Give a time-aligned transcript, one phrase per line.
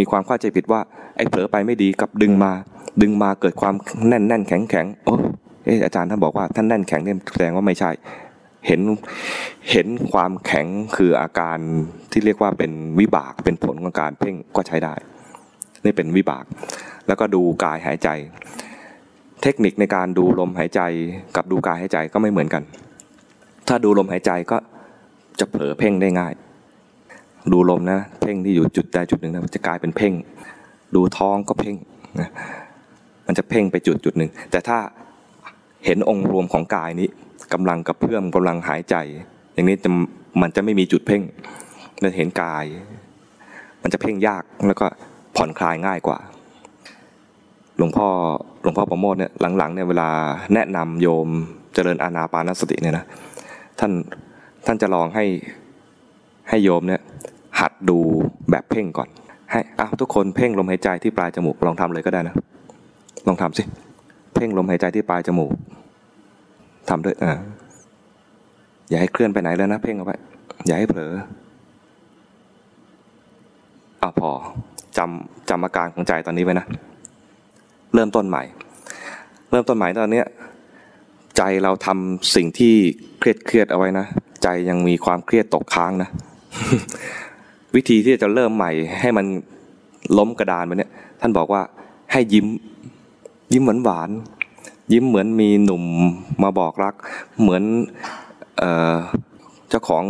[0.00, 0.80] มีความเข้าใจผิดว่า
[1.16, 2.52] ไอ้เผลอไปไม่ดีกับดึงมา
[3.02, 3.74] ดึงมาเกิดความ
[4.08, 5.14] แน่นแน่นแข็งแข็งโอ้
[5.64, 7.90] เอออาจารย์ท่านบอกว่าท่านแน่นแข็งเนี่ยแสดงว่าไม่ใช่
[8.66, 8.80] เห็น
[9.70, 10.66] เห็นความแข็ง
[10.96, 11.58] คืออาการ
[12.12, 14.94] ที่เรียกว่าเป็นวิบากเป็นผลของการเพ่งก็ใช้ได้
[15.84, 16.44] นี่เป็นวิบาก
[17.06, 18.08] แล้วก็ดูกายหายใจ
[19.42, 20.80] เทคนิคในการดูลมหายใจ
[21.36, 22.62] กับดูกายหายใจก็ไม่เหมือนกัน
[23.68, 24.56] ถ้าดูลมหายใจก็
[25.40, 26.32] จะเผลอเพ่งได้ง่าย
[27.52, 30.12] ดูลมนะเพ่งที่อยู่จุดใดจุดหนึ่งนะมันจะกลายเป็นเพ่ง
[30.94, 31.76] ดูท้องก็เพ่ง
[32.20, 32.28] นะ
[33.26, 34.78] มันจะเพ่งไปจุดจุดหนึ่ง แต่ถ้า
[35.84, 37.08] เห็นองค์รวมของกายนี้
[37.52, 38.96] กำลังกระเพื่อมกำลังหายใจ
[39.54, 39.90] อย่างนี้จะ
[40.40, 41.22] มันจะไม่มีจุดเพ่ง
[42.02, 42.64] มันเห็นกาย
[43.82, 44.86] มันจะเพ่งยากแล้วก็
[45.36, 46.18] ผ่อนคลายง่ายกว่า
[47.78, 48.08] หลวงพ่อ
[48.62, 50.08] หลวงพ่อประโมทเนี่ยหลังๆเนี่ยเวลา
[50.54, 51.28] แนะนำโยม
[51.74, 53.04] เจริญอานาปานสติเนี่ยนะ
[53.80, 53.92] ท่าน
[54.66, 55.24] ท่านจะลองให้
[56.50, 57.02] ให้โยมเนี่ย
[57.60, 57.98] หัดดู
[58.50, 59.08] แบบเพ่งก่อน
[59.50, 62.34] ให้อ้าวทุกคนเพ่งลมหายใจที่ปลายจมูกลองทำเลยก็ได้นะ
[63.26, 63.62] ลองทำสิ
[64.34, 65.50] เพ่งลมหายใจที่ปลายจมูก
[66.88, 67.32] ทำด้วยอ่า
[68.88, 70.16] อย่าให้เคลื่อนไปไหนแล้วนะเพ่งเอาไว้
[70.66, 71.12] อย่าให้เผลอ
[74.02, 74.30] อะพอ
[74.98, 76.66] จำจำอาการของใจตอนนี้ไว้นะ
[77.94, 78.42] เริ่มต้นใหม่
[79.50, 80.26] เริ่มต้นใหม่ตอนเนี้ย
[81.36, 82.74] ใจเราทำสิ่งที่
[83.18, 84.06] เครียดเครียดเอาไว้นะ
[84.42, 86.10] ใจยังมีความเครียดตกค้างนะ
[87.74, 88.70] วิธีที่จะเริ่มใหม่
[89.00, 89.26] ให้มัน
[90.18, 91.62] ล้มกระดานไปเนี่ยท่านบอกว่า
[92.12, 92.46] ให้ยิ้ม
[93.52, 95.84] ยิ้มหวานหวานๆยิ้มเหมือนมีหนุ่ม
[96.42, 96.94] มาบอกรัก
[97.40, 97.62] เหมือน
[98.58, 100.04] เเจ้าของ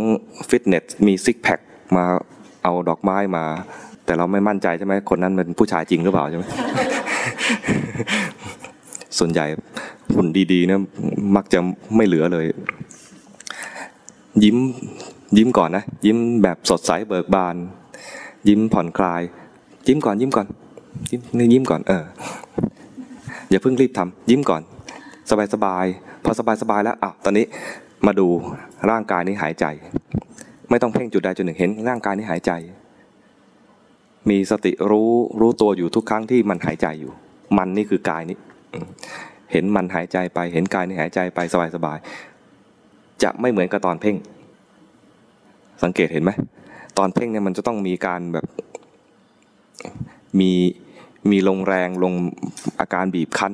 [0.49, 1.59] ฟิตเนสมีซิกแพค
[1.95, 2.05] มา
[2.63, 3.45] เอาดอกไม้มา
[4.05, 6.43] แต่เราไม่มั่นใจใช่ไหมคนนั้นเป็นผู้ชายจริงหรือเปล่าใช่ไหม
[9.17, 9.45] ส่วนใหญ่
[10.15, 10.81] หุ่นดีๆเนี่ย
[11.35, 11.59] มักจะ
[11.95, 12.45] ไม่เหลือเลย
[14.43, 14.57] ยิ้ม
[15.37, 17.55] ยิ้มก่อนนะ ยิ้มแบบสดใสเบิกบาน
[18.49, 19.21] ยิ้มผ่อนคลาย
[19.87, 20.47] ยิ้มก่อนยิ้มก่อน
[21.11, 22.03] ยิ้มนี่ยิ้มก่อนเออ
[23.49, 24.61] อย่าเพิ่งรีบทำยิ้มก่อน
[25.29, 27.45] สบายสบายๆพอสบายสบายแล้วอ้าวตอนนี้
[28.05, 28.27] มาดู
[28.89, 29.65] ร่างกายนี้หายใจ
[30.69, 32.51] ไม่ต้องเพ่งจุดใดจุดหนึ่งเห็น ร่างกายนี้หายใจ
[34.29, 35.11] มีสติรู้
[35.41, 37.11] รู้ตัวอยู่ทุกครั้งที่มันหายใจอยู่
[37.57, 38.37] มันนี่คือกายนี้
[39.51, 41.39] เห็นมันหายใจไป เห็นกายนี่หายใจไป
[41.75, 44.15] สบายๆจะไม่เหมือนกับตอนเพ่ง
[45.83, 46.31] สังเกตเห็นไหม
[46.97, 48.45] ตอนเพ่งเนี่ยมันจะต้องมีการแบบ
[50.39, 50.51] มี
[51.31, 52.13] มีลงแรงลง
[52.79, 53.53] อาการบีบคั้น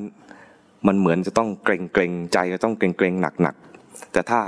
[0.88, 3.56] มันเหมือนจะต้องเกรงเกรงใจจะต้องเกรงเกรงหนักหนัก
[4.12, 4.40] แต่ถ้า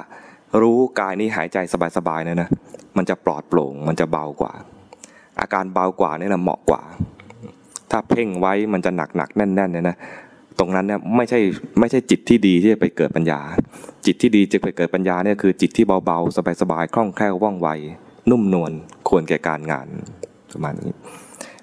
[0.62, 1.57] รู้กายนี้หายใจ
[1.97, 2.50] สบายๆเนี่ยนะ
[2.97, 4.53] มันจะปลอดโปร่งมันจะเบากว่า
[5.41, 6.81] อาการเบากว่านี่แหละเหมาะกว่า
[7.91, 9.96] ถ้าเพ่งไว้มันจะหนักหนักแน่นๆเนี่ยนะ
[10.59, 11.40] ตรงนั้นเนี่ยไม่ใช่
[11.80, 13.40] ไม่ใช่จิตที่ดีที่จะไปเกิดปัญญา
[14.06, 17.70] จิตที่ดีจะไปเกิดปัญญาเนี่ยคือจิตที่เบาๆ สบายๆคล่องแคล่วว่องไว
[18.30, 18.72] นุ่มนวล
[19.09, 19.88] ควรแก่การงาน
[20.53, 20.92] ประมาณนี้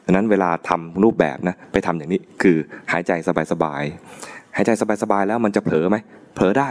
[0.05, 2.57] ดังนั้นเวลาทำรูปแบบนะไปทำอย่างนี้คือ
[2.93, 3.13] หายใจ
[3.53, 4.71] สบายๆหายใจ
[5.03, 5.97] สบายๆแล้วมันจะเผลอไหม
[6.35, 6.69] เผลอได้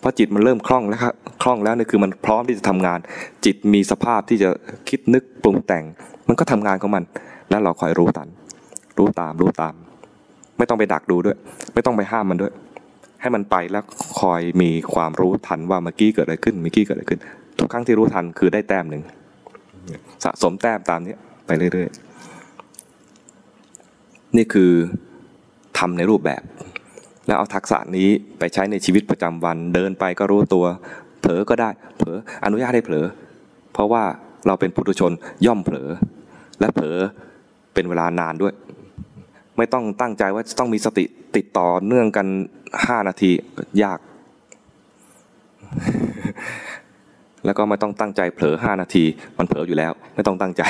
[0.00, 1.12] เพราะจิตมันเริ่มคล่องแล้วครับ
[1.42, 2.98] คล่องแล้วเนี่ยคือมันพร้อมที่จะทำงาน
[3.44, 4.50] จิตมีสภาพที่จะ
[4.88, 5.84] คิดนึกปรุงแต่ง
[6.28, 7.04] มันก็ทำงานของมัน
[7.50, 8.28] แล้วเราคอยรู้ตัน
[8.98, 9.74] รู้ตามรู้ตาม
[10.58, 11.36] ไม่ต้องไปดักดูด้วย
[11.74, 12.52] ไม่ต้องไปห้ามมันด้วย
[13.20, 13.84] ให้มันไปแล้ว
[14.20, 17.20] คอยมีความรู้ทันว่าเมื่อกี้เกิดอะไรขึ้นเมื่อกี้เกิดอะไรขึ้น
[17.58, 19.02] ทุกครั้งที่รู้ทันคือได้แต้มหนึ่ง
[20.24, 21.14] สะสมแต้มตามนี้
[21.46, 24.72] ไปเรื่อยๆ นี่คือ
[25.78, 26.42] ทำในรูปแบบ
[27.26, 28.08] แล้วเอาทักษะนี้
[28.38, 30.64] ไปใช้ในชีวิตประจำวัน เดินไปก็รู้ตัว
[31.20, 33.06] เผลอก็ได้ เผลออนุญาตให้เผลอ
[33.72, 34.02] เพราะว่า
[34.46, 35.12] เราเป็นปุถุชน
[35.46, 35.88] ย่อมเผลอ
[36.60, 36.96] และเผลอ
[37.74, 38.54] เป็นเวลานานด้วย
[39.58, 41.04] ไม่ต้องตั้งใจว่าจะต้องมีสติ
[41.36, 42.26] ติดต่อเนื่องกัน
[42.86, 43.30] ห้านาที
[43.82, 43.98] ยาก
[47.44, 49.04] แล้วก็ไม่ต้องตั้งใจเผลอห้านาที
[49.38, 50.62] มันเผลออยู่แล้ว ไม่ต้องตั้งใจ